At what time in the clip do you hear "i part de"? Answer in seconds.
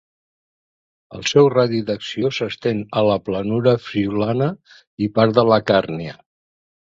5.09-5.47